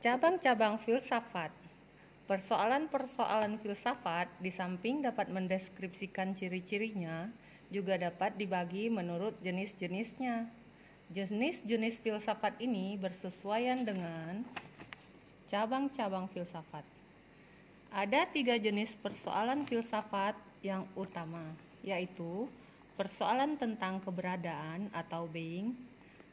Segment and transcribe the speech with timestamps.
[0.00, 1.52] Cabang-cabang filsafat
[2.24, 7.28] Persoalan-persoalan filsafat di samping dapat mendeskripsikan ciri-cirinya,
[7.68, 10.48] juga dapat dibagi menurut jenis-jenisnya.
[11.12, 14.40] Jenis-jenis filsafat ini bersesuaian dengan
[15.52, 16.88] cabang-cabang filsafat.
[17.92, 20.32] Ada tiga jenis persoalan filsafat
[20.64, 21.44] yang utama,
[21.84, 22.48] yaitu
[22.96, 25.76] persoalan tentang keberadaan atau being,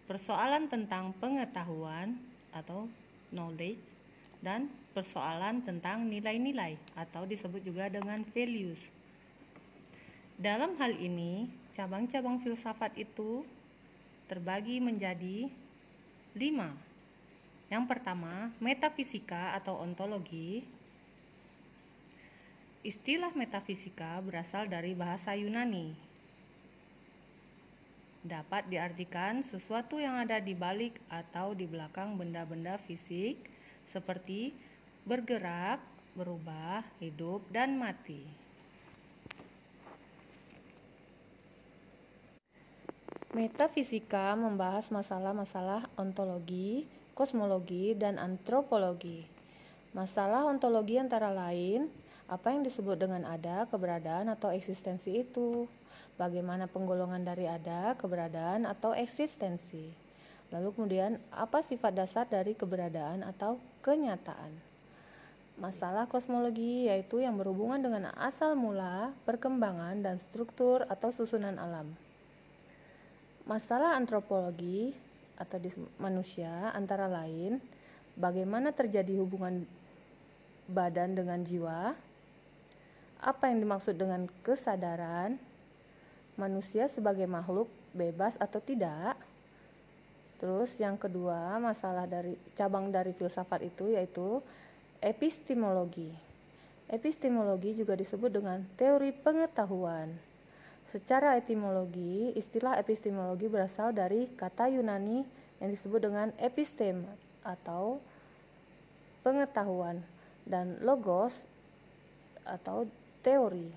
[0.08, 2.16] persoalan tentang pengetahuan
[2.56, 2.88] atau
[3.32, 3.96] knowledge,
[4.42, 8.82] dan persoalan tentang nilai-nilai atau disebut juga dengan values.
[10.38, 13.42] Dalam hal ini, cabang-cabang filsafat itu
[14.30, 15.50] terbagi menjadi
[16.38, 16.74] lima.
[17.68, 20.62] Yang pertama, metafisika atau ontologi.
[22.86, 26.07] Istilah metafisika berasal dari bahasa Yunani.
[28.28, 33.40] Dapat diartikan sesuatu yang ada di balik atau di belakang benda-benda fisik
[33.88, 34.52] seperti
[35.08, 35.80] bergerak,
[36.12, 38.28] berubah, hidup, dan mati.
[43.32, 46.84] Metafisika membahas masalah-masalah ontologi,
[47.16, 49.24] kosmologi, dan antropologi.
[49.96, 51.88] Masalah ontologi antara lain,
[52.28, 55.64] apa yang disebut dengan ada, keberadaan, atau eksistensi itu.
[56.20, 59.88] Bagaimana penggolongan dari ada, keberadaan, atau eksistensi.
[60.52, 64.52] Lalu kemudian, apa sifat dasar dari keberadaan atau kenyataan.
[65.58, 71.90] Masalah kosmologi yaitu yang berhubungan dengan asal mula, perkembangan, dan struktur atau susunan alam.
[73.48, 74.92] Masalah antropologi
[75.40, 75.58] atau
[75.98, 77.58] manusia antara lain
[78.18, 79.64] bagaimana terjadi hubungan
[80.68, 81.96] badan dengan jiwa,
[83.22, 85.42] apa yang dimaksud dengan kesadaran,
[86.38, 89.18] manusia sebagai makhluk bebas atau tidak.
[90.38, 94.38] Terus yang kedua, masalah dari cabang dari filsafat itu yaitu
[95.02, 96.14] epistemologi.
[96.88, 100.14] Epistemologi juga disebut dengan teori pengetahuan.
[100.88, 105.26] Secara etimologi, istilah epistemologi berasal dari kata Yunani
[105.60, 107.04] yang disebut dengan epistem
[107.44, 108.00] atau
[109.26, 110.00] pengetahuan
[110.48, 111.36] dan logos
[112.48, 112.88] atau
[113.28, 113.68] teori.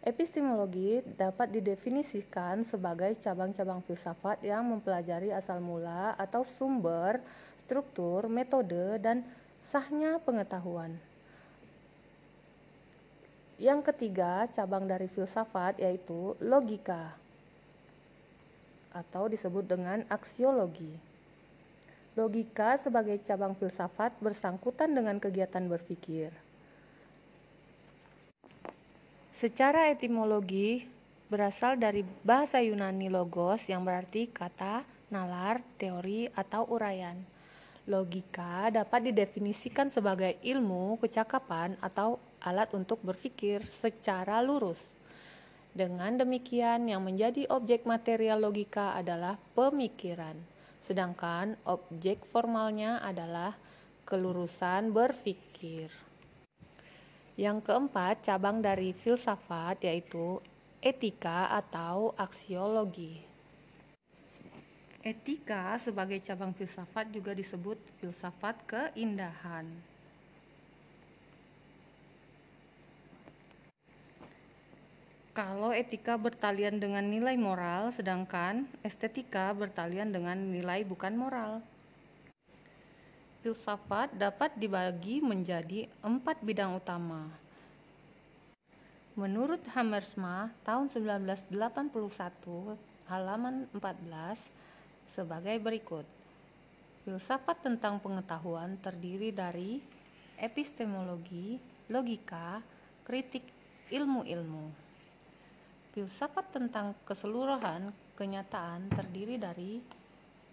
[0.00, 7.20] Epistemologi dapat didefinisikan sebagai cabang-cabang filsafat yang mempelajari asal mula atau sumber,
[7.60, 9.20] struktur, metode, dan
[9.60, 10.96] sahnya pengetahuan.
[13.60, 17.12] Yang ketiga, cabang dari filsafat yaitu logika
[18.96, 20.96] atau disebut dengan aksiologi.
[22.16, 26.32] Logika sebagai cabang filsafat bersangkutan dengan kegiatan berpikir.
[29.40, 30.84] Secara etimologi
[31.32, 37.16] berasal dari bahasa Yunani logos yang berarti kata, nalar, teori, atau uraian.
[37.88, 44.84] Logika dapat didefinisikan sebagai ilmu, kecakapan, atau alat untuk berpikir secara lurus.
[45.72, 50.36] Dengan demikian, yang menjadi objek material logika adalah pemikiran,
[50.84, 53.56] sedangkan objek formalnya adalah
[54.04, 56.09] kelurusan berpikir.
[57.40, 60.44] Yang keempat, cabang dari filsafat yaitu
[60.84, 63.16] etika atau aksiologi.
[65.00, 69.64] Etika sebagai cabang filsafat juga disebut filsafat keindahan.
[75.32, 81.64] Kalau etika bertalian dengan nilai moral, sedangkan estetika bertalian dengan nilai bukan moral.
[83.40, 87.24] Filsafat dapat dibagi menjadi empat bidang utama.
[89.16, 91.48] Menurut Hammersma tahun 1981
[93.08, 94.44] halaman 14
[95.08, 96.04] sebagai berikut.
[97.08, 99.80] Filsafat tentang pengetahuan terdiri dari
[100.36, 101.56] epistemologi,
[101.88, 102.60] logika,
[103.08, 103.48] kritik
[103.88, 104.68] ilmu-ilmu.
[105.96, 107.88] Filsafat tentang keseluruhan
[108.20, 109.80] kenyataan terdiri dari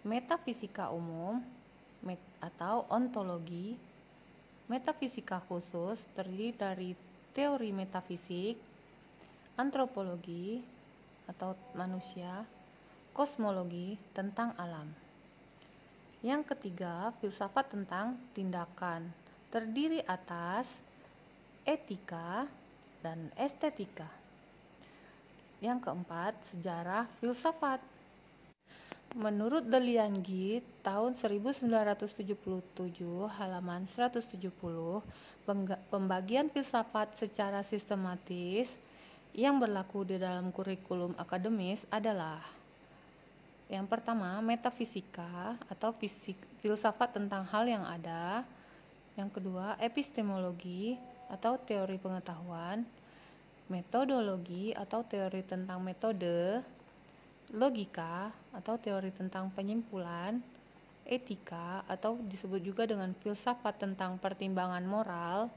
[0.08, 1.57] metafisika umum
[2.58, 3.78] atau ontologi,
[4.66, 6.90] metafisika khusus terdiri dari
[7.30, 8.58] teori metafisik,
[9.54, 10.58] antropologi
[11.30, 12.42] atau manusia,
[13.14, 14.90] kosmologi tentang alam.
[16.18, 19.06] Yang ketiga, filsafat tentang tindakan
[19.54, 20.66] terdiri atas
[21.62, 22.50] etika
[23.06, 24.10] dan estetika.
[25.62, 27.78] Yang keempat, sejarah filsafat.
[29.16, 32.12] Menurut Delianggi tahun 1977
[33.40, 34.20] halaman 170,
[35.88, 38.76] pembagian filsafat secara sistematis
[39.32, 42.44] yang berlaku di dalam kurikulum akademis adalah
[43.68, 48.44] Yang pertama, metafisika atau fisik, filsafat tentang hal yang ada.
[49.12, 50.96] Yang kedua, epistemologi
[51.28, 52.84] atau teori pengetahuan.
[53.68, 56.64] Metodologi atau teori tentang metode.
[57.54, 60.40] Logika atau teori tentang penyimpulan.
[61.08, 65.48] Etika atau disebut juga dengan filsafat tentang pertimbangan moral.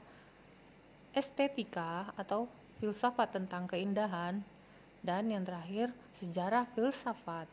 [1.12, 2.48] Estetika atau
[2.80, 4.40] filsafat tentang keindahan.
[5.04, 7.44] Dan yang terakhir, sejarah filsafat.